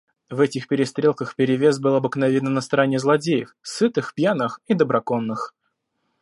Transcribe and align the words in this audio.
В 0.31 0.39
этих 0.39 0.67
перестрелках 0.67 1.35
перевес 1.35 1.77
был 1.77 1.93
обыкновенно 1.93 2.49
на 2.49 2.61
стороне 2.61 2.97
злодеев, 2.97 3.55
сытых, 3.61 4.15
пьяных 4.15 4.59
и 4.65 4.73
доброконных. 4.73 5.53